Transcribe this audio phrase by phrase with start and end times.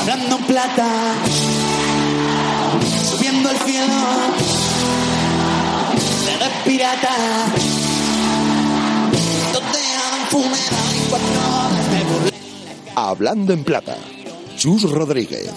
[0.00, 0.86] Hablando en plata,
[3.10, 3.94] subiendo el cielo,
[6.38, 7.14] de pirata,
[9.52, 12.32] donde han fumado y cuatro horas me burlé.
[12.96, 13.96] Hablando en plata,
[14.56, 15.50] Chus Rodríguez.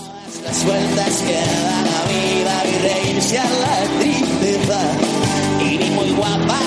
[0.44, 4.80] Las vueltas que da la vida y reírse a la tristeza,
[5.60, 6.67] y ni muy guapa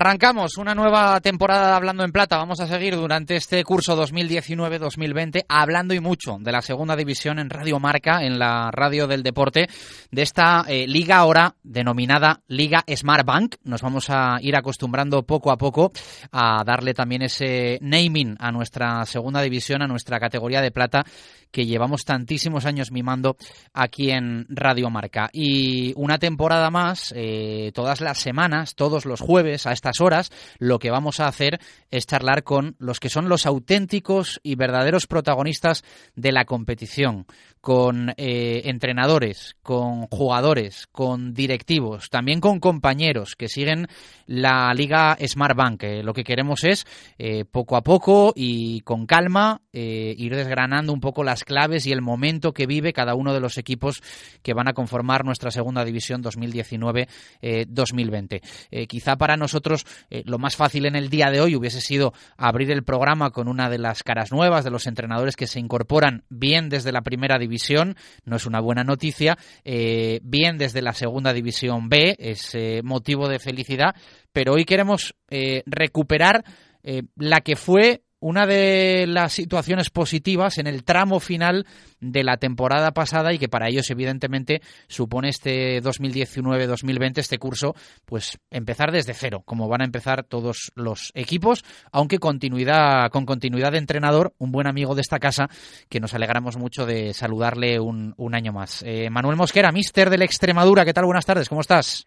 [0.00, 2.38] Arrancamos una nueva temporada de Hablando en Plata.
[2.38, 7.50] Vamos a seguir durante este curso 2019-2020 hablando y mucho de la segunda división en
[7.50, 9.68] Radio Marca, en la radio del deporte,
[10.10, 13.56] de esta eh, liga ahora denominada Liga Smart Bank.
[13.64, 15.92] Nos vamos a ir acostumbrando poco a poco
[16.32, 21.04] a darle también ese naming a nuestra segunda división, a nuestra categoría de plata
[21.50, 23.36] que llevamos tantísimos años mimando
[23.72, 25.30] aquí en Radio Marca.
[25.32, 30.78] Y una temporada más, eh, todas las semanas, todos los jueves, a estas horas, lo
[30.78, 35.84] que vamos a hacer es charlar con los que son los auténticos y verdaderos protagonistas
[36.14, 37.26] de la competición
[37.60, 43.86] con eh, entrenadores, con jugadores, con directivos, también con compañeros que siguen
[44.26, 45.82] la Liga Smart Bank.
[45.82, 46.86] Eh, lo que queremos es,
[47.18, 52.02] eh, poco a poco y con calma, ir desgranando un poco las claves y el
[52.02, 54.02] momento que vive cada uno de los equipos
[54.42, 58.40] que van a conformar nuestra segunda división 2019-2020.
[58.70, 62.12] Eh, quizá para nosotros eh, lo más fácil en el día de hoy hubiese sido
[62.36, 66.24] abrir el programa con una de las caras nuevas de los entrenadores que se incorporan
[66.28, 71.32] bien desde la primera división, no es una buena noticia, eh, bien desde la segunda
[71.32, 73.94] división B, es eh, motivo de felicidad,
[74.32, 76.44] pero hoy queremos eh, recuperar
[76.82, 81.66] eh, la que fue una de las situaciones positivas en el tramo final
[82.00, 88.38] de la temporada pasada y que para ellos evidentemente supone este 2019-2020 este curso pues
[88.50, 93.78] empezar desde cero como van a empezar todos los equipos aunque continuidad con continuidad de
[93.78, 95.48] entrenador un buen amigo de esta casa
[95.88, 100.22] que nos alegramos mucho de saludarle un, un año más Eh, Manuel Mosquera, mister del
[100.22, 101.04] Extremadura ¿qué tal?
[101.04, 102.06] Buenas tardes, ¿cómo estás?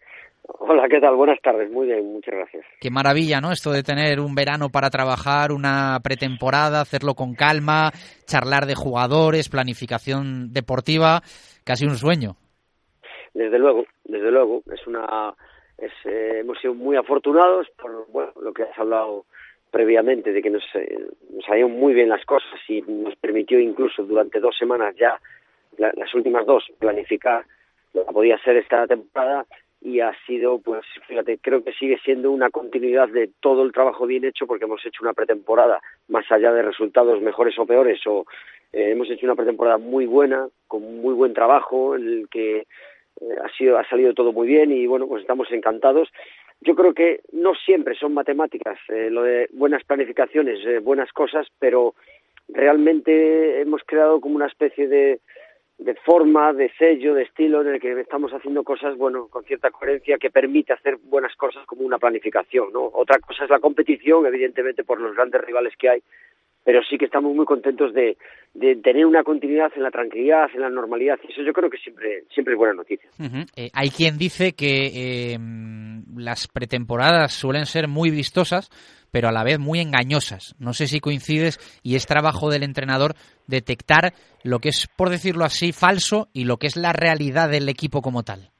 [0.66, 1.14] Hola, ¿qué tal?
[1.14, 1.70] Buenas tardes.
[1.70, 2.64] Muy bien, muchas gracias.
[2.80, 3.52] Qué maravilla, ¿no?
[3.52, 7.90] Esto de tener un verano para trabajar, una pretemporada, hacerlo con calma,
[8.24, 11.20] charlar de jugadores, planificación deportiva,
[11.64, 12.36] casi un sueño.
[13.34, 14.62] Desde luego, desde luego.
[14.72, 15.34] Es una,
[15.76, 19.26] es, eh, hemos sido muy afortunados por bueno, lo que has hablado
[19.70, 20.96] previamente, de que nos, eh,
[21.30, 25.20] nos salieron muy bien las cosas y nos permitió incluso durante dos semanas ya,
[25.76, 27.44] la- las últimas dos, planificar
[27.92, 29.44] lo que podía ser esta temporada
[29.84, 34.06] y ha sido, pues, fíjate, creo que sigue siendo una continuidad de todo el trabajo
[34.06, 38.24] bien hecho porque hemos hecho una pretemporada, más allá de resultados mejores o peores, o
[38.72, 42.60] eh, hemos hecho una pretemporada muy buena, con muy buen trabajo, en el que
[43.20, 46.08] eh, ha sido ha salido todo muy bien y bueno, pues estamos encantados.
[46.62, 51.46] Yo creo que no siempre son matemáticas, eh, lo de buenas planificaciones, eh, buenas cosas,
[51.58, 51.94] pero
[52.48, 55.20] realmente hemos creado como una especie de,
[55.78, 59.70] de forma, de sello, de estilo en el que estamos haciendo cosas, bueno, con cierta
[59.70, 62.84] coherencia que permite hacer buenas cosas como una planificación, ¿no?
[62.92, 66.02] Otra cosa es la competición, evidentemente por los grandes rivales que hay,
[66.64, 68.16] pero sí que estamos muy contentos de,
[68.54, 71.76] de tener una continuidad en la tranquilidad, en la normalidad, y eso yo creo que
[71.76, 73.08] siempre, siempre es buena noticia.
[73.54, 74.86] Eh, hay quien dice que
[75.34, 75.38] eh,
[76.16, 78.70] las pretemporadas suelen ser muy vistosas,
[79.12, 80.56] pero a la vez muy engañosas.
[80.58, 83.12] No sé si coincides y es trabajo del entrenador
[83.46, 84.12] detectar
[84.42, 88.00] lo que es, por decirlo así, falso y lo que es la realidad del equipo
[88.00, 88.50] como tal.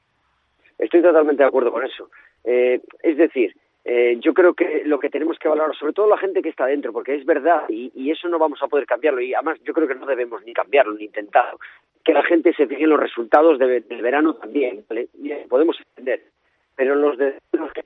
[0.77, 2.09] Estoy totalmente de acuerdo con eso.
[2.43, 3.55] Eh, es decir,
[3.85, 6.65] eh, yo creo que lo que tenemos que valorar, sobre todo la gente que está
[6.65, 9.73] dentro, porque es verdad y, y eso no vamos a poder cambiarlo y además yo
[9.73, 11.59] creo que no debemos ni cambiarlo ni intentarlo.
[12.03, 15.07] Que la gente se fije en los resultados de- del verano también, ¿vale?
[15.13, 16.23] Bien, podemos entender,
[16.75, 17.83] pero los de los que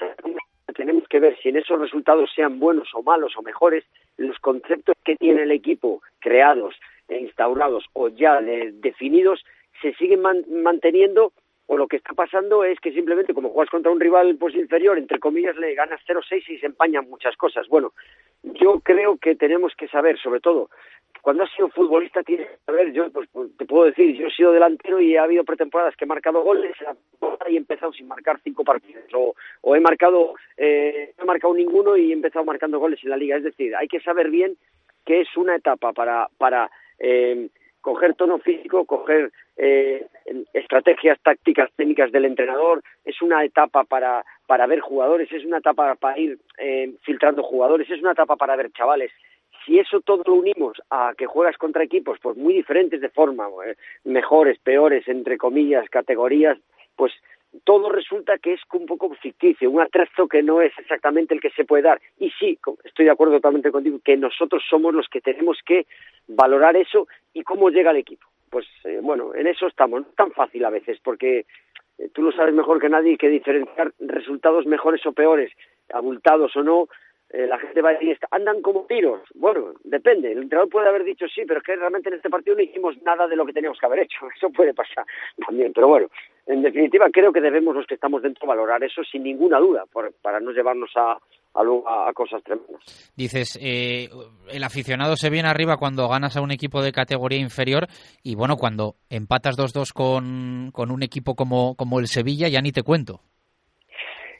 [0.73, 3.83] tenemos que ver si en esos resultados sean buenos o malos o mejores,
[4.17, 6.75] los conceptos que tiene el equipo creados
[7.09, 9.43] e instaurados o ya de- definidos
[9.81, 11.33] se siguen man- manteniendo
[11.71, 14.97] o lo que está pasando es que simplemente como juegas contra un rival pues inferior,
[14.97, 17.67] entre comillas, le ganas 0-6 y se empañan muchas cosas.
[17.67, 17.93] Bueno,
[18.41, 20.71] yo creo que tenemos que saber, sobre todo,
[21.21, 24.31] cuando has sido futbolista tienes que saber, yo pues, pues, te puedo decir, yo he
[24.31, 26.73] sido delantero y ha habido pretemporadas que he marcado goles
[27.47, 31.53] y he empezado sin marcar cinco partidos, o, o he marcado, eh, no he marcado
[31.53, 33.37] ninguno y he empezado marcando goles en la liga.
[33.37, 34.57] Es decir, hay que saber bien
[35.05, 37.49] que es una etapa para, para eh,
[37.81, 40.05] coger tono físico, coger eh,
[40.53, 45.95] estrategias tácticas técnicas del entrenador, es una etapa para, para ver jugadores, es una etapa
[45.95, 49.11] para ir eh, filtrando jugadores, es una etapa para ver chavales.
[49.65, 53.47] Si eso todo lo unimos a que juegas contra equipos pues muy diferentes de forma,
[53.65, 56.57] eh, mejores, peores, entre comillas, categorías,
[56.95, 57.13] pues
[57.63, 61.49] todo resulta que es un poco ficticio, un atraso que no es exactamente el que
[61.51, 62.01] se puede dar.
[62.17, 65.87] Y sí, estoy de acuerdo totalmente contigo, que nosotros somos los que tenemos que
[66.27, 68.27] valorar eso y cómo llega el equipo.
[68.49, 71.45] Pues eh, bueno, en eso estamos, no es tan fácil a veces, porque
[71.97, 75.51] eh, tú lo sabes mejor que nadie que diferenciar resultados mejores o peores,
[75.91, 76.87] abultados o no,
[77.31, 79.21] eh, la gente va a decir, andan como tiros.
[79.35, 80.31] Bueno, depende.
[80.31, 82.99] El entrenador puede haber dicho sí, pero es que realmente en este partido no hicimos
[83.03, 84.27] nada de lo que teníamos que haber hecho.
[84.35, 85.05] Eso puede pasar
[85.45, 85.71] también.
[85.73, 86.07] Pero bueno,
[86.49, 90.11] en definitiva, creo que debemos los que estamos dentro valorar eso sin ninguna duda, por,
[90.21, 93.13] para no llevarnos a, a, a cosas tremendas.
[93.15, 94.09] Dices, eh,
[94.51, 97.85] el aficionado se viene arriba cuando ganas a un equipo de categoría inferior
[98.23, 102.71] y bueno, cuando empatas 2-2 con, con un equipo como, como el Sevilla, ya ni
[102.71, 103.21] te cuento.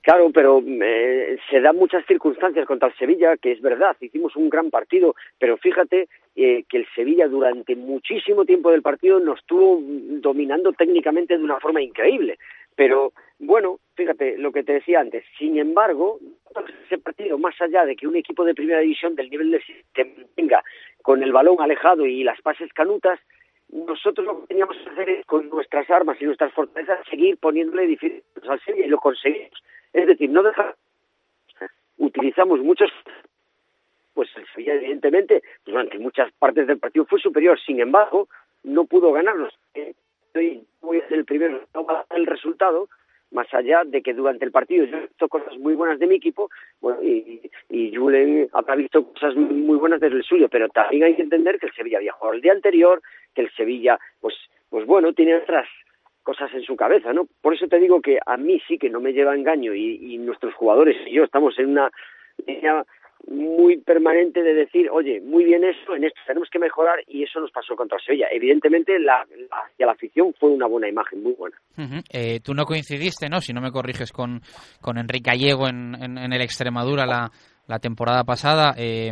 [0.10, 4.50] Claro, pero eh, se dan muchas circunstancias contra el Sevilla, que es verdad, hicimos un
[4.50, 9.80] gran partido, pero fíjate eh, que el Sevilla durante muchísimo tiempo del partido nos estuvo
[10.20, 12.40] dominando técnicamente de una forma increíble.
[12.76, 16.18] Pero bueno, fíjate lo que te decía antes, sin embargo,
[16.88, 20.06] ese partido, más allá de que un equipo de primera división del nivel de se
[20.36, 20.64] tenga
[21.04, 23.20] con el balón alejado y las pases canutas,
[23.72, 27.88] nosotros lo que teníamos que hacer es con nuestras armas y nuestras fortalezas seguir poniéndole
[27.88, 29.64] difíciles al Sevilla y lo conseguimos.
[29.94, 30.76] Es decir, no dejar,
[31.98, 32.90] utilizamos muchos,
[34.14, 38.28] pues el Sevilla evidentemente durante muchas partes del partido fue superior, sin embargo,
[38.64, 39.54] no pudo ganarnos.
[39.74, 42.90] Estoy voy a ser el primero, a el resultado,
[43.32, 46.16] más allá de que durante el partido yo he visto cosas muy buenas de mi
[46.16, 46.50] equipo,
[46.82, 47.42] bueno, y,
[47.96, 51.68] Julen habrá visto cosas muy buenas desde el suyo, pero también hay que entender que
[51.68, 53.02] el Sevilla había jugado el día anterior,
[53.34, 54.36] que el Sevilla, pues,
[54.70, 55.68] pues bueno, tiene otras
[56.24, 57.28] cosas en su cabeza, ¿no?
[57.42, 60.18] Por eso te digo que a mí sí que no me lleva engaño y, y
[60.18, 61.92] nuestros jugadores y yo estamos en una
[62.46, 62.86] línea
[63.28, 67.40] muy permanente de decir, oye, muy bien eso, en esto tenemos que mejorar y eso
[67.40, 68.28] nos pasó contra Sevilla.
[68.32, 71.56] Evidentemente, la, hacia la afición fue una buena imagen, muy buena.
[72.10, 73.42] eh, tú no coincidiste, ¿no?
[73.42, 74.42] Si no me corriges con,
[74.82, 77.30] con Enrique Gallego en, en, en el Extremadura la,
[77.68, 78.74] la temporada pasada.
[78.78, 79.12] Eh,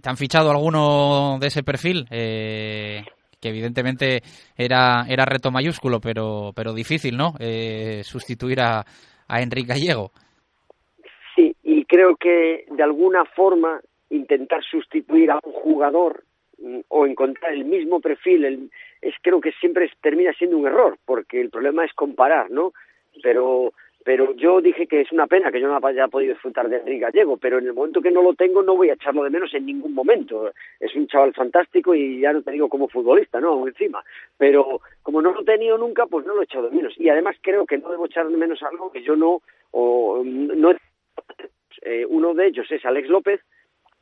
[0.00, 2.06] ¿Te han fichado alguno de ese perfil?
[2.10, 3.02] Eh,
[3.40, 4.20] que evidentemente
[4.56, 7.34] era, era reto mayúsculo, pero, pero difícil, ¿no?
[7.38, 8.84] Eh, sustituir a,
[9.26, 10.12] a Enrique Gallego.
[11.90, 16.22] Creo que de alguna forma intentar sustituir a un jugador
[16.58, 18.70] mm, o encontrar el mismo perfil
[19.02, 22.72] es creo que siempre termina siendo un error porque el problema es comparar no
[23.22, 23.72] pero
[24.04, 27.00] pero yo dije que es una pena que yo no haya podido disfrutar de Enrique
[27.00, 29.52] Gallego, pero en el momento que no lo tengo no voy a echarlo de menos
[29.52, 30.50] en ningún momento.
[30.78, 33.66] Es un chaval fantástico y ya no te digo como futbolista, ¿no?
[33.68, 34.02] Encima.
[34.38, 36.94] Pero como no lo he tenido nunca, pues no lo he echado de menos.
[36.98, 40.74] Y además creo que no debo echar de menos algo que yo no, o no
[41.82, 43.40] eh, uno de ellos es Alex López,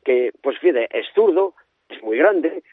[0.03, 1.53] que, pues fíjate, es zurdo,
[1.89, 2.63] es muy grande,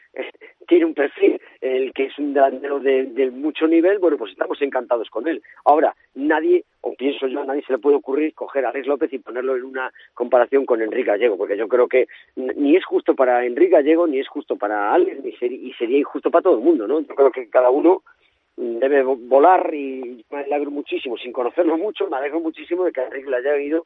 [0.67, 4.61] tiene un perfil, el que es un delantero de, de, mucho nivel, bueno, pues estamos
[4.61, 5.41] encantados con él.
[5.65, 9.11] Ahora, nadie, o pienso yo, a nadie se le puede ocurrir coger a Alex López
[9.13, 13.15] y ponerlo en una comparación con Enrique Gallego, porque yo creo que ni es justo
[13.15, 16.57] para Enrique Gallego, ni es justo para Alex, ni ser, y sería injusto para todo
[16.57, 16.99] el mundo, ¿no?
[16.99, 18.03] Yo creo que cada uno
[18.57, 23.29] debe volar y me alegro muchísimo, sin conocerlo mucho, me alegro muchísimo de que Enrique
[23.29, 23.85] le haya ido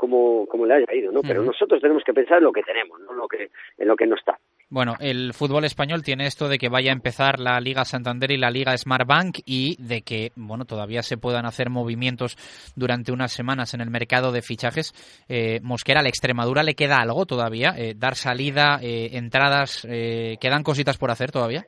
[0.00, 1.20] como, como le haya ido, ¿no?
[1.20, 1.48] Pero uh -huh.
[1.48, 4.06] nosotros tenemos que pensar en lo que tenemos, no en lo que, en lo que
[4.06, 4.38] no está.
[4.70, 8.38] Bueno, el fútbol español tiene esto de que vaya a empezar la Liga Santander y
[8.38, 12.36] la Liga Smartbank y de que, bueno, todavía se puedan hacer movimientos
[12.76, 14.94] durante unas semanas en el mercado de fichajes.
[15.28, 17.74] Eh, Mosquera, ¿a la Extremadura le queda algo todavía?
[17.76, 19.86] Eh, ¿Dar salida, eh, entradas?
[20.40, 21.66] ¿Quedan cositas por hacer todavía?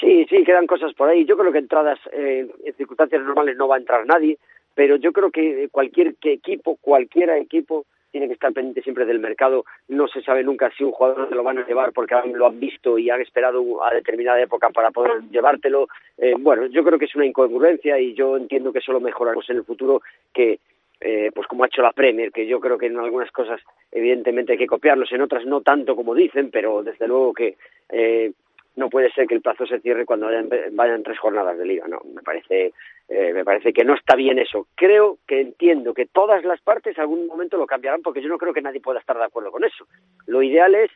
[0.00, 1.26] Sí, sí, quedan cosas por ahí.
[1.26, 4.38] Yo creo que entradas en circunstancias normales no va a entrar nadie
[4.74, 9.18] pero yo creo que cualquier que equipo, cualquiera equipo, tiene que estar pendiente siempre del
[9.18, 9.64] mercado.
[9.88, 12.60] No se sabe nunca si un jugador se lo van a llevar porque lo han
[12.60, 15.88] visto y han esperado a determinada época para poder llevártelo.
[16.18, 19.56] Eh, bueno, yo creo que es una incongruencia y yo entiendo que solo mejoraremos en
[19.56, 20.02] el futuro
[20.32, 20.60] que
[21.00, 23.60] eh, pues como ha hecho la Premier, que yo creo que en algunas cosas
[23.90, 27.56] evidentemente hay que copiarlos, en otras no tanto como dicen, pero desde luego que
[27.88, 28.30] eh,
[28.76, 31.86] no puede ser que el plazo se cierre cuando vayan, vayan tres jornadas de liga,
[31.88, 32.72] no, me parece,
[33.08, 34.66] eh, me parece que no está bien eso.
[34.74, 38.54] Creo que entiendo que todas las partes algún momento lo cambiarán porque yo no creo
[38.54, 39.86] que nadie pueda estar de acuerdo con eso.
[40.26, 40.90] Lo ideal es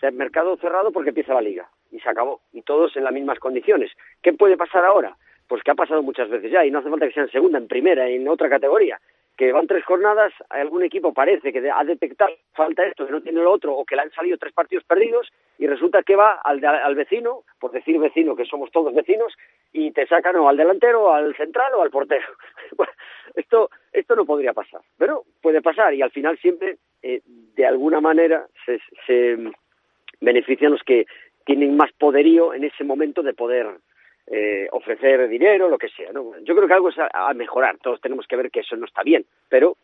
[0.00, 3.38] ser mercado cerrado porque empieza la liga y se acabó y todos en las mismas
[3.38, 3.90] condiciones.
[4.22, 5.16] ¿Qué puede pasar ahora?
[5.46, 7.58] Pues que ha pasado muchas veces ya y no hace falta que sea en segunda,
[7.58, 8.98] en primera, en otra categoría
[9.40, 13.40] que van tres jornadas, algún equipo parece que ha detectado falta esto, que no tiene
[13.40, 16.62] lo otro, o que le han salido tres partidos perdidos, y resulta que va al,
[16.62, 19.32] al vecino, por decir vecino, que somos todos vecinos,
[19.72, 22.26] y te sacan o al delantero, al central o al portero.
[23.34, 28.02] esto, esto no podría pasar, pero puede pasar, y al final siempre, eh, de alguna
[28.02, 29.38] manera, se, se
[30.20, 31.06] benefician los que
[31.46, 33.68] tienen más poderío en ese momento de poder
[34.30, 36.12] eh, ofrecer dinero, lo que sea.
[36.12, 36.38] ¿no?
[36.42, 37.78] Yo creo que algo es a, mejorar.
[37.78, 39.76] Todos tenemos que ver que eso no está bien, pero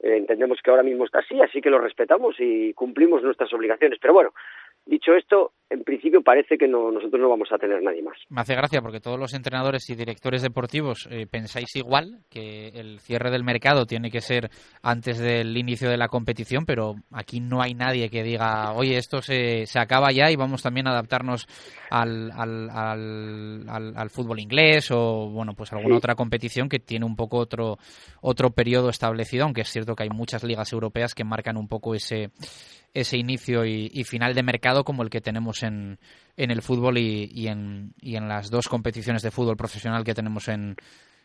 [0.00, 3.98] eh, entendemos que ahora mismo está así, así que lo respetamos y cumplimos nuestras obligaciones.
[4.00, 4.34] Pero bueno,
[4.86, 8.16] Dicho esto, en principio parece que no, nosotros no vamos a tener nadie más.
[8.28, 13.00] Me hace gracia porque todos los entrenadores y directores deportivos eh, pensáis igual, que el
[13.00, 14.50] cierre del mercado tiene que ser
[14.82, 19.22] antes del inicio de la competición, pero aquí no hay nadie que diga, oye, esto
[19.22, 21.46] se, se acaba ya y vamos también a adaptarnos
[21.90, 27.16] al, al, al, al, fútbol inglés o, bueno, pues alguna otra competición que tiene un
[27.16, 27.78] poco otro,
[28.20, 31.94] otro periodo establecido, aunque es cierto que hay muchas ligas europeas que marcan un poco
[31.94, 32.30] ese
[32.94, 35.98] ese inicio y, final de mercado como el que tenemos en,
[36.36, 40.14] en el fútbol y, y, en, y en las dos competiciones de fútbol profesional que
[40.14, 40.76] tenemos en,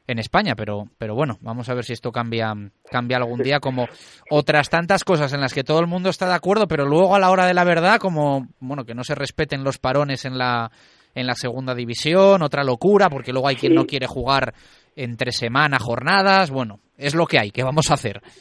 [0.07, 2.51] en España, pero, pero bueno, vamos a ver si esto cambia,
[2.89, 3.85] cambia algún día, como
[4.31, 7.19] otras tantas cosas en las que todo el mundo está de acuerdo, pero luego a
[7.19, 10.71] la hora de la verdad, como bueno, que no se respeten los parones en la,
[11.13, 14.55] en la segunda división, otra locura, porque luego hay quien no quiere jugar
[14.95, 18.21] entre semana, jornadas, bueno, es lo que hay, ¿qué vamos a hacer?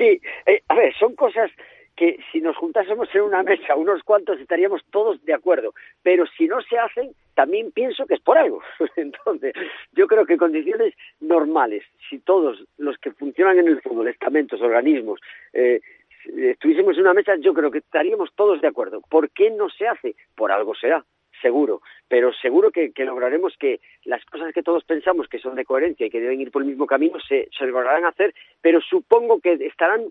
[0.00, 0.20] Sí, sí.
[0.46, 1.50] Eh, a ver, son cosas
[2.00, 6.48] que si nos juntásemos en una mesa unos cuantos estaríamos todos de acuerdo, pero si
[6.48, 8.62] no se hacen, también pienso que es por algo.
[8.96, 9.52] Entonces,
[9.92, 15.20] yo creo que condiciones normales, si todos los que funcionan en el fútbol, estamentos, organismos,
[15.52, 15.82] eh,
[16.24, 19.02] estuviésemos en una mesa, yo creo que estaríamos todos de acuerdo.
[19.02, 20.14] ¿Por qué no se hace?
[20.34, 21.04] Por algo será,
[21.42, 26.06] seguro, pero seguro que, lograremos que las cosas que todos pensamos que son de coherencia
[26.06, 29.52] y que deben ir por el mismo camino se, se lograrán hacer, pero supongo que
[29.52, 30.06] estarán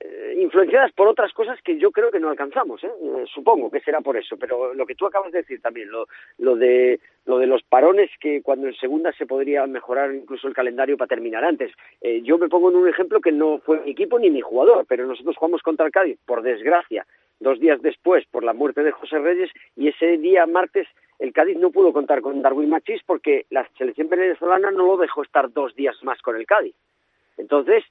[0.00, 2.88] eh, influenciadas por otras cosas que yo creo que no alcanzamos, ¿eh?
[2.88, 3.24] ¿eh?
[3.32, 6.06] supongo que será por eso, pero lo que tú acabas de decir también, lo,
[6.38, 10.54] lo, de, lo de los parones, que cuando en segunda se podría mejorar incluso el
[10.54, 11.72] calendario para terminar antes.
[12.00, 14.86] Eh, yo me pongo en un ejemplo que no fue mi equipo ni mi jugador,
[14.88, 17.06] pero nosotros jugamos contra el Cádiz, por desgracia,
[17.38, 20.86] dos días después por la muerte de José Reyes y ese día martes
[21.18, 25.22] el Cádiz no pudo contar con Darwin Machís porque la selección venezolana no lo dejó
[25.22, 26.74] estar dos días más con el Cádiz.
[27.36, 27.84] Entonces,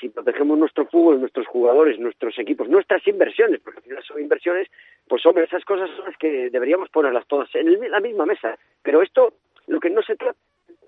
[0.00, 4.68] si protegemos nuestro fútbol, nuestros jugadores, nuestros equipos, nuestras inversiones, porque al final son inversiones,
[5.08, 8.58] pues hombre, esas cosas son las que deberíamos ponerlas todas en la misma mesa.
[8.82, 9.34] Pero esto,
[9.66, 10.38] lo que no se trata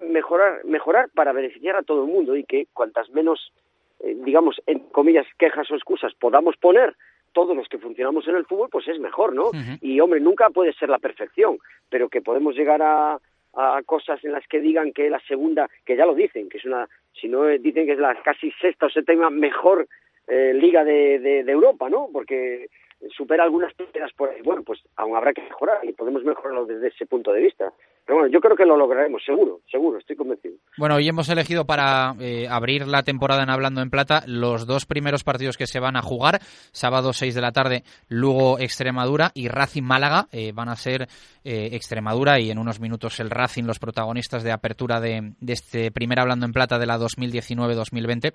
[0.00, 3.52] mejorar, mejorar para beneficiar a todo el mundo y que cuantas menos,
[4.00, 6.95] eh, digamos, en comillas, quejas o excusas podamos poner
[7.33, 9.50] todos los que funcionamos en el fútbol, pues es mejor, ¿no?
[9.80, 11.59] Y hombre, nunca puede ser la perfección,
[11.90, 13.18] pero que podemos llegar a,
[13.54, 16.64] a cosas en las que digan que la segunda, que ya lo dicen, que es
[16.64, 16.88] una,
[17.21, 19.89] si no eh, dicen que es la casi sexta o séptima mejor
[20.27, 22.09] eh, liga de, de, de, Europa, ¿no?
[22.13, 22.69] Porque
[23.11, 24.43] supera algunas piedras por ahí.
[24.43, 27.73] Bueno, pues aún habrá que mejorar y podemos mejorarlo desde ese punto de vista.
[28.09, 30.55] Pero bueno, yo creo que lo lograremos, seguro, seguro, estoy convencido.
[30.79, 34.87] Bueno, hoy hemos elegido para eh, abrir la temporada en Hablando en Plata los dos
[34.87, 36.38] primeros partidos que se van a jugar.
[36.73, 40.27] Sábado 6 de la tarde, Lugo Extremadura y Racing Málaga.
[40.33, 41.03] Eh, van a ser
[41.45, 45.91] eh, Extremadura y en unos minutos el Racing, los protagonistas de apertura de, de este
[45.91, 48.33] primer Hablando en Plata de la 2019-2020.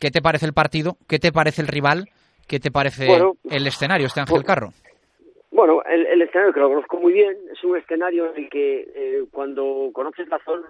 [0.00, 0.96] ¿Qué te parece el partido?
[1.06, 2.08] ¿Qué te parece el rival?
[2.48, 3.06] ¿Qué te parece
[3.50, 4.72] el escenario, este Ángel Carro?
[5.64, 9.24] Bueno, el, escenario que lo conozco muy bien es un escenario en el que eh,
[9.30, 10.66] cuando conoces la zona,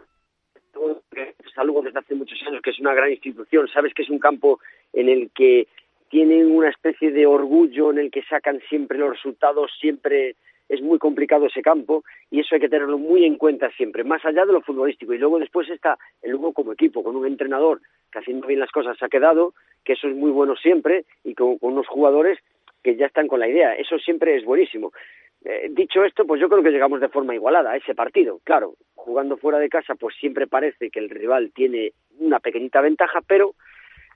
[1.57, 4.61] algo desde hace muchos años, que es una gran institución, sabes que es un campo
[4.93, 5.67] en el que
[6.11, 10.37] tienen una especie de orgullo, en el que sacan siempre los resultados, siempre
[10.69, 14.23] es muy complicado ese campo y eso hay que tenerlo muy en cuenta siempre, más
[14.27, 15.15] allá de lo futbolístico.
[15.15, 17.81] Y luego después está el Lugo como equipo, con un entrenador
[18.13, 21.57] que haciendo bien las cosas ha quedado, que eso es muy bueno siempre, y con,
[21.63, 22.39] unos jugadores
[22.83, 23.75] que ya están con la idea.
[23.75, 24.93] Eso siempre es buenísimo.
[25.45, 28.41] Eh, dicho esto, pues yo creo que llegamos de forma igualada a ese partido.
[28.45, 33.21] Claro, jugando fuera de casa, pues siempre parece que el rival tiene una pequeñita ventaja,
[33.27, 33.55] pero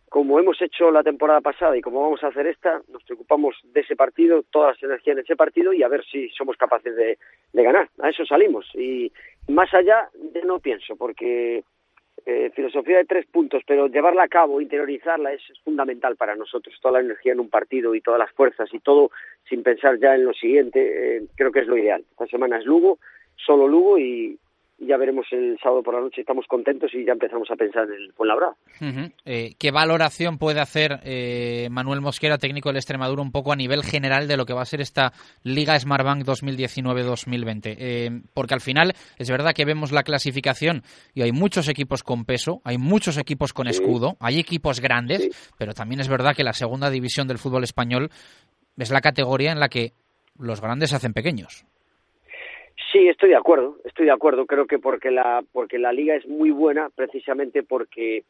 [0.08, 3.80] como hemos hecho la temporada pasada y como vamos a hacer esta, nos preocupamos de
[3.80, 7.18] ese partido, todas las energías en ese partido y a ver si somos capaces de,
[7.52, 7.90] ganar.
[7.98, 8.66] A eso salimos.
[8.74, 9.12] Y
[9.48, 11.64] más allá de no pienso, porque
[12.28, 16.74] eh, filosofía de tres puntos, pero llevarla a cabo, interiorizarla es, fundamental para nosotros.
[16.82, 19.12] Toda la energía en un partido y todas las fuerzas y todo
[19.48, 22.04] sin pensar ya en lo siguiente, eh, creo que es lo ideal.
[22.10, 22.98] Esta semana es Lugo,
[23.36, 24.38] solo Lugo y,
[24.78, 26.20] y ya veremos el sábado por la noche.
[26.20, 28.56] Estamos contentos y ya empezamos a pensar en el Fuenlabrada.
[29.24, 33.82] Eh, ¿Qué valoración puede hacer eh, Manuel Mosquera, técnico del Extremadura, un poco a nivel
[33.82, 37.76] general de lo que va a ser esta Liga Smartbank 2019-2020?
[37.78, 40.82] Eh, porque al final es verdad que vemos la clasificación
[41.14, 45.72] y hay muchos equipos con peso, hay muchos equipos con escudo, hay equipos grandes, pero
[45.72, 48.10] también es verdad que la segunda división del fútbol español
[48.76, 49.92] es la categoría en la que
[50.38, 51.64] los grandes se hacen pequeños.
[52.92, 54.46] Sí, estoy de acuerdo, estoy de acuerdo.
[54.46, 58.24] Creo que porque la, porque la liga es muy buena precisamente porque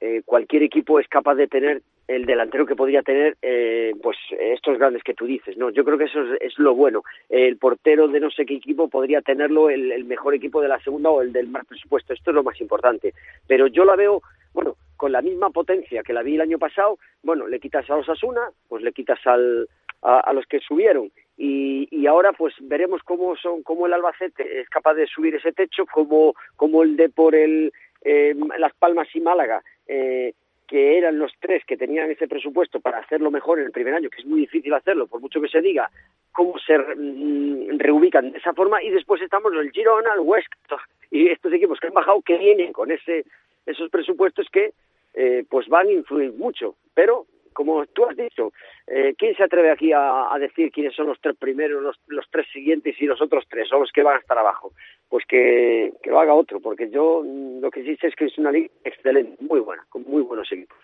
[0.00, 4.78] eh, cualquier equipo es capaz de tener el delantero que podría tener eh, pues estos
[4.78, 7.02] grandes que tú dices no yo creo que eso es, lo bueno.
[7.28, 11.10] El portero de no sé qué equipo podría tenerlo el, mejor equipo de la segunda
[11.10, 12.12] o el del más presupuesto.
[12.12, 13.12] Esto es lo más importante.
[13.46, 14.22] Pero yo la veo
[14.54, 17.96] bueno con la misma potencia que la vi el año pasado bueno le quitas a
[17.96, 19.68] los Asuna pues le quitas al
[20.02, 24.68] a, los que subieron y, y, ahora pues veremos cómo son cómo el Albacete es
[24.68, 29.20] capaz de subir ese techo como como el de por el eh, Las Palmas y
[29.20, 30.32] Málaga eh,
[30.66, 34.10] que eran los tres que tenían ese presupuesto para hacerlo mejor en el primer año,
[34.10, 35.90] que es muy difícil hacerlo, por mucho que se diga,
[36.32, 40.48] cómo se mm, reubican de esa forma, y después estamos el Girona, el West,
[41.10, 43.24] y estos equipos que han bajado, que vienen con ese
[43.64, 44.72] esos presupuestos que
[45.14, 47.26] eh, pues van a influir mucho, pero
[47.56, 48.52] como tú has dicho,
[48.86, 52.94] eh, ¿quién se atreve aquí a, decir quiénes son los tres primeros, los, tres siguientes
[53.00, 54.72] y los otros tres, son los que van a estar abajo?
[55.08, 58.26] Pues que, que lo haga otro, porque yo mm, lo que sí sé es que
[58.26, 60.76] es una liga excelente, muy buena, con muy buenos equipos.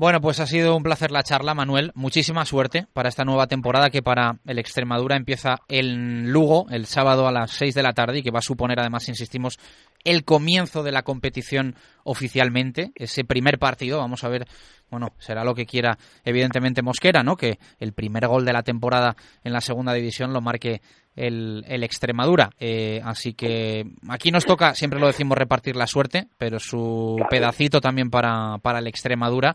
[0.00, 1.92] Bueno, pues ha sido un placer la charla, Manuel.
[1.94, 7.28] Muchísima suerte para esta nueva temporada que para el Extremadura empieza en Lugo el sábado
[7.28, 9.58] a las 6 de la tarde y que va a suponer, además, insistimos,
[10.02, 13.98] el comienzo de la competición oficialmente, ese primer partido.
[13.98, 14.46] Vamos a ver,
[14.90, 17.36] bueno, será lo que quiera, evidentemente, Mosquera, ¿no?
[17.36, 20.80] Que el primer gol de la temporada en la segunda división lo marque
[21.14, 22.48] el, Extremadura.
[22.58, 27.82] Eh, así que aquí nos toca, siempre lo decimos, repartir la suerte, pero su pedacito
[27.82, 29.54] también para, para el Extremadura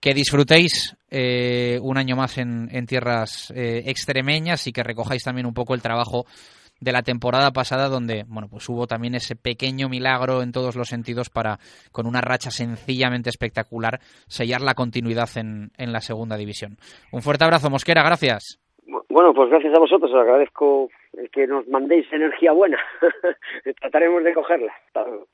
[0.00, 5.54] que disfrutéis eh, un año más en, tierras eh, extremeñas y que recojáis también un
[5.54, 6.24] poco el trabajo
[6.80, 10.88] de la temporada pasada donde bueno pues hubo también ese pequeño milagro en todos los
[10.88, 11.58] sentidos para
[11.92, 16.76] con una racha sencillamente espectacular sellar la continuidad en, en la segunda división.
[17.12, 18.60] Un fuerte abrazo Mosquera gracias.
[19.08, 20.88] Bueno pues gracias a vosotros os agradezco
[21.32, 22.78] que nos mandéis energía buena.
[23.80, 24.72] Trataremos de cogerla.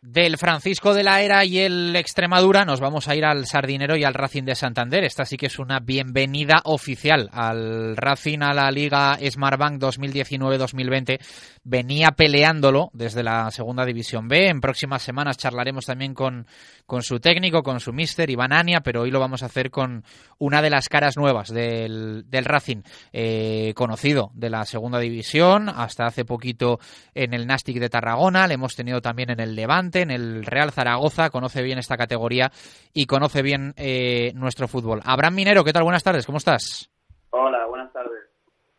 [0.00, 4.04] Del Francisco de la Era y el Extremadura nos vamos a ir al Sardinero y
[4.04, 5.04] al Racing de Santander.
[5.04, 11.18] Esta sí que es una bienvenida oficial al Racing a la Liga Smartbank 2019-2020.
[11.64, 14.48] Venía peleándolo desde la Segunda División B.
[14.48, 16.46] En próximas semanas charlaremos también con,
[16.86, 20.04] con su técnico, con su mister Iván Ania, pero hoy lo vamos a hacer con
[20.38, 26.06] una de las caras nuevas del, del Racing, eh, conocido de la Segunda División hasta
[26.06, 26.78] hace poquito
[27.14, 30.72] en el Nastic de Tarragona, le hemos tenido también en el Levante, en el Real
[30.72, 32.50] Zaragoza, conoce bien esta categoría
[32.92, 35.00] y conoce bien eh, nuestro fútbol.
[35.04, 35.84] Abraham Minero, ¿qué tal?
[35.84, 36.90] Buenas tardes, ¿cómo estás?
[37.30, 38.24] Hola, buenas tardes.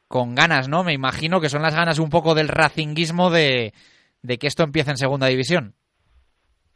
[0.07, 0.83] Con ganas, ¿no?
[0.83, 3.73] Me imagino que son las ganas un poco del racinguismo de,
[4.21, 5.73] de que esto empiece en segunda división.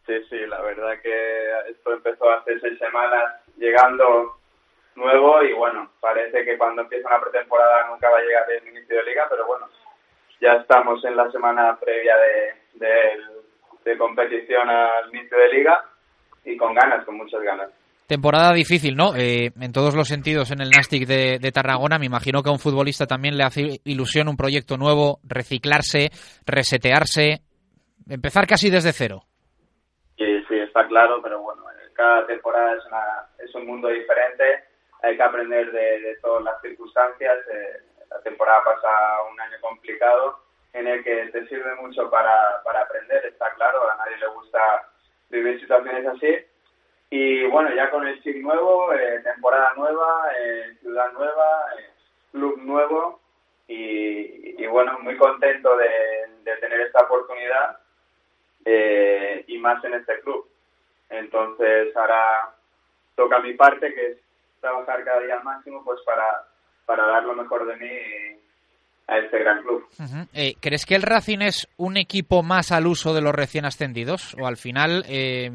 [0.05, 3.23] Sí, sí, la verdad que esto empezó hace seis semanas
[3.57, 4.37] llegando
[4.95, 8.97] nuevo y bueno, parece que cuando empieza una pretemporada nunca va a llegar el inicio
[8.97, 9.67] de liga, pero bueno,
[10.45, 12.13] ya estamos en la semana previa
[12.75, 12.85] de,
[13.83, 15.83] de, competición al inicio de liga
[16.43, 17.71] y con ganas, con muchas ganas.
[18.07, 19.15] Temporada difícil, ¿no?
[19.15, 21.97] Eh, en todos los sentidos en el Nastic de, de, Tarragona.
[21.97, 26.09] Me imagino que a un futbolista también le hace ilusión un proyecto nuevo, reciclarse,
[26.45, 27.41] resetearse,
[28.07, 29.23] empezar casi desde cero.
[30.17, 33.03] Sí, sí, está claro, pero bueno, cada temporada es, una,
[33.43, 34.65] es un mundo diferente.
[35.01, 37.37] Hay que aprender de, de todas las circunstancias.
[37.51, 38.89] Eh, la temporada pasa
[39.29, 40.39] un año complicado
[40.73, 44.89] en el que te sirve mucho para, para aprender, está claro, a nadie le gusta
[45.29, 46.37] vivir situaciones así.
[47.09, 51.89] Y bueno, ya con el chip nuevo, eh, temporada nueva, eh, ciudad nueva, eh,
[52.31, 53.19] club nuevo
[53.67, 55.87] y, bueno, muy contento de,
[56.43, 57.79] de tener esta oportunidad
[59.47, 60.49] y más en este club.
[61.09, 62.53] Entonces ahora
[63.15, 64.17] toca mi parte, que es
[64.59, 66.45] trabajar cada día al máximo pues para
[66.85, 68.41] para dar lo mejor de mí
[69.07, 69.85] a este gran club.
[70.33, 74.35] Eh, ¿Crees que el Racing es un equipo más al uso de los recién ascendidos?
[74.41, 75.51] ¿O al final eh,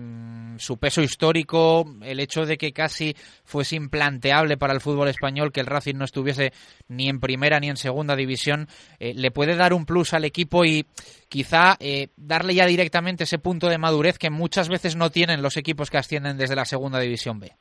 [0.59, 5.61] su peso histórico, el hecho de que casi fuese implanteable para el fútbol español que
[5.61, 6.53] el Racing no estuviese
[6.87, 8.69] ni en primera ni en segunda división,
[9.01, 10.87] eh, le puede dar un plus al equipo y
[11.29, 11.77] quizá
[12.17, 15.99] darle ya directamente ese punto de madurez que muchas veces no tienen los equipos que
[15.99, 17.53] ascienden desde la segunda división B?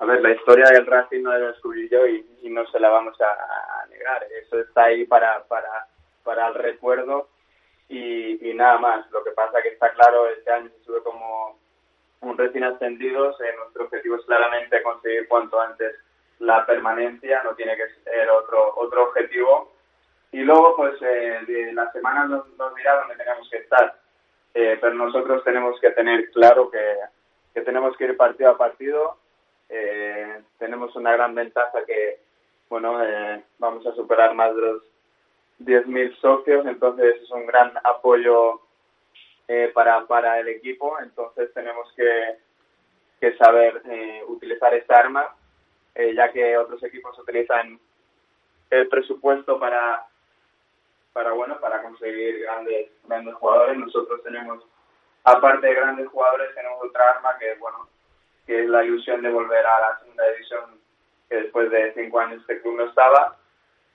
[0.00, 3.20] A ver, la historia del Racing no la descubrí yo y, no se la vamos
[3.20, 4.26] a, negar.
[4.42, 5.86] Eso está ahí para, para,
[6.24, 7.28] para el recuerdo
[7.86, 9.10] y, nada más.
[9.10, 11.58] Lo que pasa que está claro, este año se sube como
[12.22, 13.30] un recién ascendido.
[13.40, 15.94] Eh, nuestro objetivo es claramente conseguir cuanto antes
[16.38, 19.74] la permanencia, no tiene que ser otro, otro objetivo.
[20.32, 23.94] Y luego, pues, eh, la semana nos, dirá dónde tenemos que estar.
[24.54, 26.96] Eh, pero nosotros tenemos que tener claro que,
[27.52, 29.18] que tenemos que ir partido a partido
[29.70, 32.20] eh, tenemos una gran ventaja que,
[32.68, 34.82] bueno, eh, vamos a superar más de los
[35.60, 38.60] 10.000 socios, entonces es un gran apoyo
[39.48, 42.38] eh, para, para el equipo, entonces tenemos que,
[43.20, 45.34] que saber eh, utilizar esta arma,
[46.14, 47.78] ya que otros equipos utilizan
[48.70, 50.06] el presupuesto para
[51.12, 53.76] para bueno para conseguir grandes grandes jugadores.
[53.76, 54.64] Nosotros tenemos
[55.24, 57.88] aparte de grandes jugadores tenemos otra arma que bueno
[58.46, 60.80] que es la ilusión de volver a la segunda división,
[61.28, 63.36] que después de cinco años este club no estaba,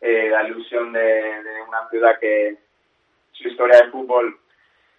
[0.01, 2.57] eh, la ilusión de, una ciudad que
[3.31, 4.37] su historia de fútbol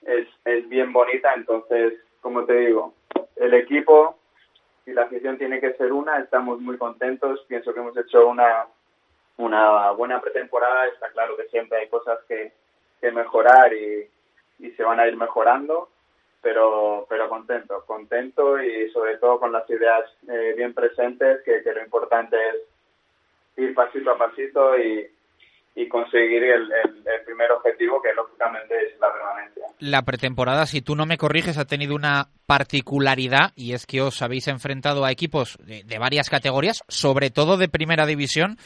[0.03, 2.95] es, es bien bonita, entonces, como te digo,
[3.37, 4.19] el equipo
[4.85, 8.67] y la afición tiene que ser una, estamos muy contentos, pienso que hemos hecho una,
[9.37, 12.53] una buena pretemporada, está claro que siempre hay cosas que,
[13.01, 14.09] que mejorar y,
[14.59, 15.89] y se van a ir mejorando,
[16.47, 21.83] pero, pero contento, contento y sobre todo con las ideas eh, bien presentes, que, lo
[21.83, 25.11] importante es ir pasito a pasito y,
[25.89, 26.69] conseguir el,
[27.25, 29.65] primer objetivo, que lógicamente es la permanencia.
[29.81, 34.23] La pretemporada, si tú no me corriges, ha tenido una particularidad y es que os
[34.23, 38.57] habéis enfrentado a equipos de, varias categorías, sobre todo de primera división,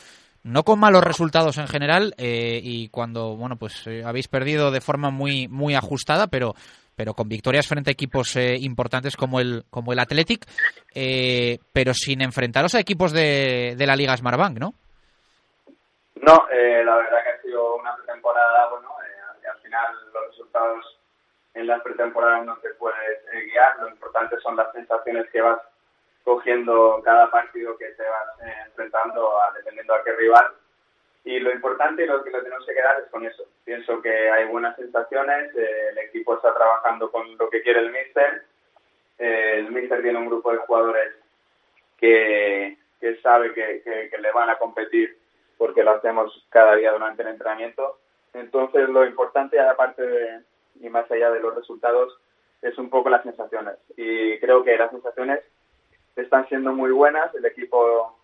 [0.43, 4.81] no con malos resultados en general eh, y cuando bueno pues eh, habéis perdido de
[4.81, 6.55] forma muy muy ajustada pero
[7.01, 10.45] pero con victorias frente a equipos eh, importantes como el, como el Athletic,
[10.95, 14.75] eh, pero sin enfrentaros a equipos de, de la Liga Smartbank, ¿no?
[16.17, 18.91] No, eh, la verdad que ha sido una pretemporada, bueno,
[19.51, 20.99] al final los resultados
[21.55, 25.59] en las pretemporadas no te puedes guiar, lo importante son las sensaciones que vas
[26.23, 30.53] cogiendo cada partido que te vas enfrentando, a, dependiendo a qué rival
[31.24, 33.44] y lo importante y lo que lo tenemos que quedar es con eso.
[33.64, 37.92] Pienso que hay buenas sensaciones, eh, el equipo está trabajando con lo que quiere el
[37.92, 38.44] míster,
[39.18, 41.14] eh, el míster tiene un grupo de jugadores
[41.98, 45.18] que, que sabe que, que, le van a competir
[45.59, 47.98] porque lo hacemos cada día durante el entrenamiento.
[48.33, 50.40] Entonces lo importante, aparte de,
[50.80, 52.18] y más allá de los resultados,
[52.62, 53.76] es un poco las sensaciones.
[53.96, 55.40] Y creo que las sensaciones
[56.16, 58.19] están siendo muy buenas, el equipo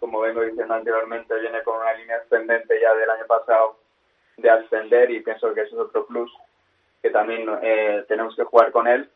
[0.00, 3.78] como vengo diciendo anteriormente, viene con una línea ascendente ya del año pasado
[4.38, 6.32] de ascender y pienso que eso es otro plus
[7.02, 9.08] que también eh, tenemos que jugar con él.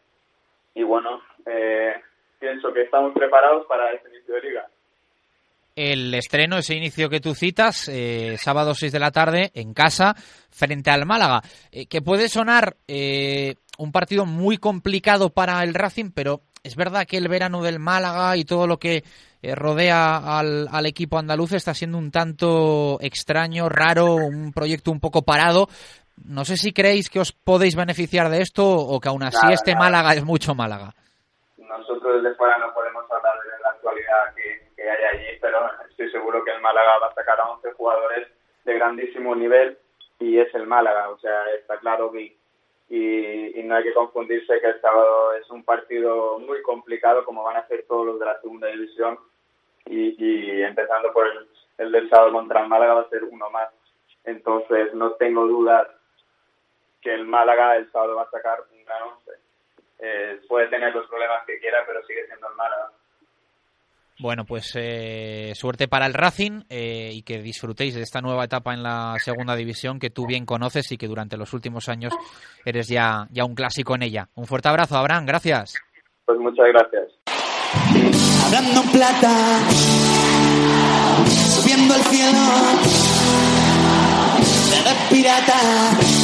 [0.75, 1.95] Y bueno, eh,
[2.39, 4.67] pienso que estamos preparados para este inicio de liga.
[5.77, 10.15] El estreno, ese inicio que tú citas, eh, sábado 6 de la tarde, en casa,
[10.51, 11.43] frente al Málaga,
[11.91, 17.29] que puede sonar un partido muy complicado para el Racing, pero es verdad que el
[17.29, 19.03] verano del Málaga y todo lo que
[19.45, 25.01] eh, rodea al, al, equipo andaluz está siendo un tanto extraño, raro, un proyecto un
[25.01, 25.67] poco parado.
[26.25, 29.75] No sé si creéis que os podéis beneficiar de esto o que aún así este
[29.75, 30.95] Málaga es mucho Málaga.
[31.59, 35.59] Nosotros desde fuera no podemos hablar de la actualidad que, que hay allí, pero
[35.91, 38.29] estoy seguro que el Málaga va a sacar a 11 jugadores
[38.65, 39.77] de grandísimo nivel
[40.21, 41.11] y es el Málaga.
[41.11, 42.35] O sea, está claro que
[42.89, 47.57] y, no hay que confundirse que el sábado es un partido muy complicado como van
[47.57, 49.19] a ser todos los de la segunda división
[49.87, 51.27] y, empezando por
[51.79, 53.69] el, del sábado contra el Málaga va a ser uno más.
[54.25, 55.87] Entonces no tengo dudas
[57.03, 59.33] que el Málaga el sábado va a sacar un gran once.
[59.99, 62.91] Eh, puede tener los problemas que quiera, pero sigue siendo el Málaga.
[64.21, 68.73] Bueno, pues eh, suerte para el Racing eh, y que disfrutéis de esta nueva etapa
[68.73, 72.15] en la segunda división que tú bien conoces y que durante los últimos años
[72.65, 74.29] eres ya, ya un clásico en ella.
[74.37, 75.75] Un fuerte abrazo, Abraham, gracias.
[76.25, 77.14] Pues muchas gracias.
[78.57, 79.33] Hablando plata,
[81.57, 82.39] subiendo al cielo,
[85.11, 86.24] pirata.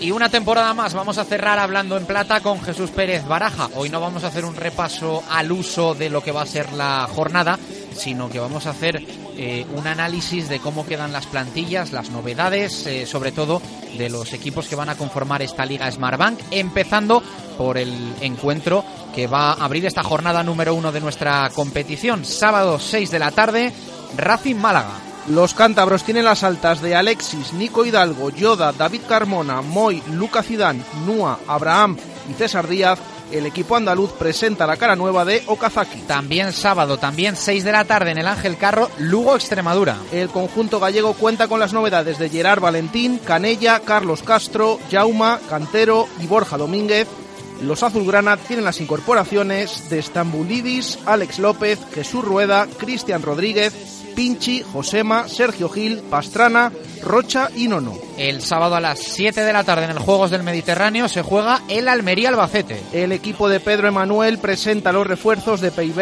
[0.00, 3.68] Y una temporada más vamos a cerrar hablando en plata con Jesús Pérez Baraja.
[3.74, 6.72] Hoy no vamos a hacer un repaso al uso de lo que va a ser
[6.72, 7.58] la jornada,
[7.94, 9.04] sino que vamos a hacer
[9.36, 13.60] eh, un análisis de cómo quedan las plantillas, las novedades, eh, sobre todo
[13.98, 17.22] de los equipos que van a conformar esta Liga Smartbank, empezando
[17.58, 18.84] por el encuentro
[19.14, 23.30] que va a abrir esta jornada número uno de nuestra competición, sábado 6 de la
[23.30, 23.72] tarde,
[24.16, 25.09] Racing Málaga.
[25.30, 30.82] Los cántabros tienen las altas de Alexis, Nico Hidalgo, Yoda, David Carmona, Moy, Luca Zidane,
[31.06, 31.96] Nua, Abraham
[32.28, 32.98] y César Díaz
[33.32, 36.00] el equipo andaluz presenta la cara nueva de Okazaki.
[36.00, 39.98] También sábado, también 6 de la tarde en el Ángel Carro, Lugo Extremadura.
[40.12, 46.08] El conjunto gallego cuenta con las novedades de Gerard Valentín, Canella, Carlos Castro, Jauma, Cantero
[46.20, 47.06] y Borja Domínguez.
[47.62, 55.28] Los azulgrana tienen las incorporaciones de Stambulidis, Alex López, Jesús Rueda, Cristian Rodríguez, Pinchi, Josema,
[55.28, 57.94] Sergio Gil, Pastrana, Rocha y Nono.
[58.16, 61.62] El sábado a las 7 de la tarde en el Juegos del Mediterráneo se juega
[61.68, 62.82] el Almería Albacete.
[62.92, 65.92] El equipo de Pedro Emanuel presenta los refuerzos de Pei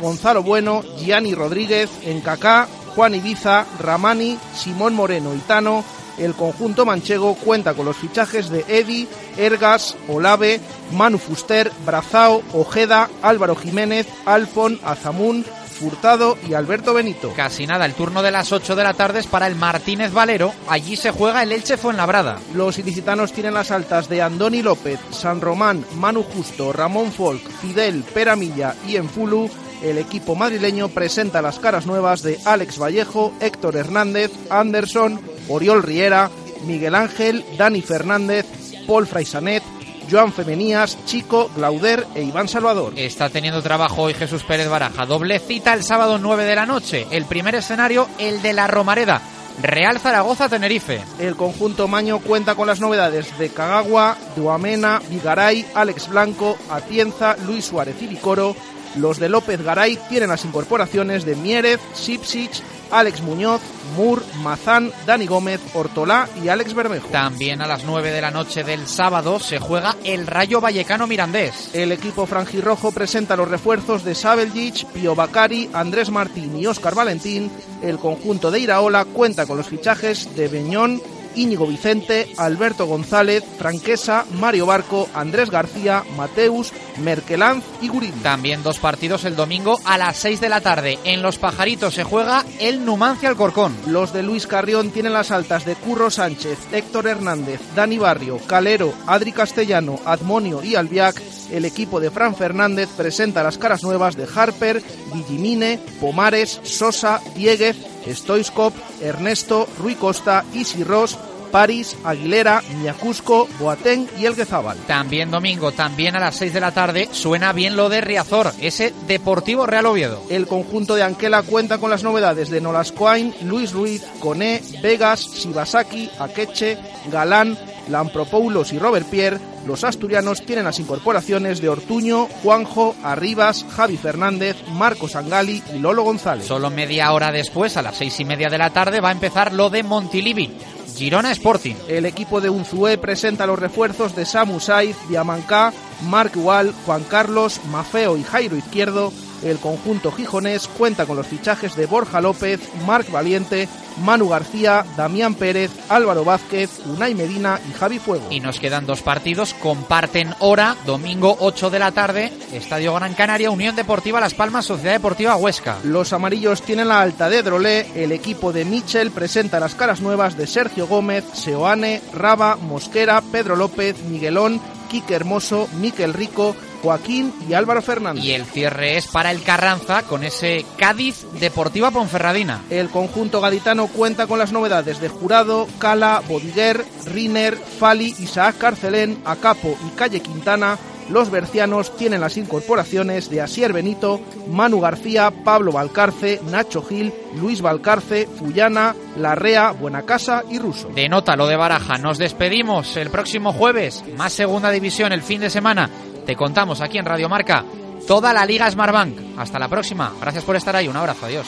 [0.00, 5.84] Gonzalo Bueno, Gianni Rodríguez, Encacá, Juan Ibiza, Ramani, Simón Moreno y Tano.
[6.18, 10.60] El conjunto manchego cuenta con los fichajes de Edi, Ergas, Olave,
[10.92, 15.44] Manu Fuster, Brazao, Ojeda, Álvaro Jiménez, Alfon, Azamun,
[15.78, 17.32] Furtado y Alberto Benito.
[17.34, 20.52] Casi nada, el turno de las 8 de la tarde es para el Martínez Valero.
[20.68, 22.38] Allí se juega el Elche Fuenlabrada.
[22.54, 28.04] Los ilicitanos tienen las altas de Andoni López, San Román, Manu Justo, Ramón Folk, Fidel,
[28.12, 29.48] Peramilla y Enfulu.
[29.82, 36.30] El equipo madrileño presenta las caras nuevas de Alex Vallejo, Héctor Hernández, Anderson, Oriol Riera,
[36.66, 38.44] Miguel Ángel, Dani Fernández,
[38.86, 39.62] Paul Fraisanet,
[40.10, 42.92] Joan Femenías, Chico, Glauder e Iván Salvador.
[42.96, 45.06] Está teniendo trabajo hoy Jesús Pérez Baraja.
[45.06, 47.06] Doble cita el sábado 9 de la noche.
[47.10, 49.20] El primer escenario, el de la Romareda.
[49.60, 51.00] Real Zaragoza Tenerife.
[51.18, 57.64] El conjunto Maño cuenta con las novedades de Cagagua, Duamena, Vigaray, Alex Blanco, Atienza, Luis
[57.64, 58.54] Suárez y Vicoro.
[58.96, 63.60] Los de López Garay tienen las incorporaciones de Mierez, Sipsich, Alex Muñoz,
[63.96, 67.08] Mur, Mazán, Dani Gómez, Hortolá y Alex Bermejo.
[67.08, 71.70] También a las 9 de la noche del sábado se juega el Rayo Vallecano Mirandés.
[71.74, 77.50] El equipo franjirrojo presenta los refuerzos de Sabeljic, Pio Bacari, Andrés Martín y Óscar Valentín.
[77.82, 81.00] El conjunto de Iraola cuenta con los fichajes de Beñón,
[81.38, 88.12] Íñigo Vicente, Alberto González, Franquesa, Mario Barco, Andrés García, Mateus, Merkelanz y Gurín.
[88.22, 90.98] También dos partidos el domingo a las 6 de la tarde.
[91.04, 93.76] En Los Pajaritos se juega el Numancia Alcorcón.
[93.86, 98.92] Los de Luis Carrión tienen las altas de Curro Sánchez, Héctor Hernández, Dani Barrio, Calero,
[99.06, 101.22] Adri Castellano, Admonio y Albiac.
[101.52, 104.82] El equipo de Fran Fernández presenta las caras nuevas de Harper,
[105.14, 111.16] Villimine, Pomares, Sosa, Dieguez, Stoiskop, Ernesto, Rui Costa, Isi Ross,
[111.50, 114.78] París, Aguilera, Ñacusco, Boateng y El Guezábal.
[114.86, 118.92] También domingo, también a las 6 de la tarde, suena bien lo de Riazor, ese
[119.06, 120.22] Deportivo Real Oviedo.
[120.30, 126.10] El conjunto de Anquela cuenta con las novedades de Nolascoain, Luis Ruiz, Coné, Vegas, Shibasaki,
[126.18, 126.78] Akeche,
[127.10, 127.58] Galán,
[127.88, 134.56] Lampropoulos y Robert Pierre, los asturianos tienen las incorporaciones de Ortuño, Juanjo, Arribas, Javi Fernández,
[134.72, 136.46] Marcos Angali y Lolo González.
[136.46, 139.52] Solo media hora después, a las seis y media de la tarde, va a empezar
[139.52, 140.50] lo de Montilivi.
[140.96, 141.76] Girona Sporting.
[141.86, 145.72] El equipo de Unzué presenta los refuerzos de Samu Saiz, Diamancá,
[146.08, 149.12] Mark Wall, Juan Carlos, Mafeo y Jairo Izquierdo.
[149.42, 153.68] El conjunto gijonés cuenta con los fichajes de Borja López, Marc Valiente,
[154.04, 158.26] Manu García, Damián Pérez, Álvaro Vázquez, Unai Medina y Javi Fuego.
[158.30, 163.50] Y nos quedan dos partidos, comparten hora, domingo 8 de la tarde, Estadio Gran Canaria,
[163.50, 165.78] Unión Deportiva Las Palmas, Sociedad Deportiva Huesca.
[165.84, 170.36] Los amarillos tienen la alta de Drolé, el equipo de Michel presenta las caras nuevas
[170.36, 177.54] de Sergio Gómez, Seoane, Raba, Mosquera, Pedro López, Miguelón, Quique Hermoso, Miquel Rico, Joaquín y
[177.54, 178.24] Álvaro Fernández.
[178.24, 182.62] Y el cierre es para el Carranza con ese Cádiz Deportiva Ponferradina.
[182.70, 189.20] El conjunto gaditano cuenta con las novedades de Jurado, Cala, Bodiguer, Riner, Fali, Isaac Carcelén,
[189.24, 190.78] Acapo y Calle Quintana.
[191.10, 197.62] Los bercianos tienen las incorporaciones de Asier Benito, Manu García, Pablo Valcarce, Nacho Gil, Luis
[197.62, 200.88] Valcarce, Fullana, Larrea, Buenacasa y Russo.
[200.88, 205.40] De nota lo de Baraja, nos despedimos el próximo jueves, más segunda división el fin
[205.40, 205.88] de semana.
[206.28, 207.64] Te contamos aquí en Radio Marca
[208.06, 209.38] toda la Liga Smartbank.
[209.38, 210.12] Hasta la próxima.
[210.20, 210.86] Gracias por estar ahí.
[210.86, 211.24] Un abrazo.
[211.24, 211.46] Adiós.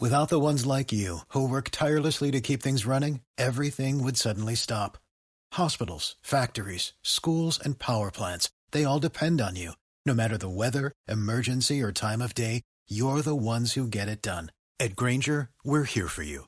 [0.00, 4.56] Without the ones like you, who work tirelessly to keep things running, everything would suddenly
[4.56, 4.98] stop.
[5.52, 9.74] Hospitals, factories, schools, and power plants, they all depend on you.
[10.04, 14.20] No matter the weather, emergency, or time of day, you're the ones who get it
[14.20, 14.50] done.
[14.80, 16.47] At Granger, we're here for you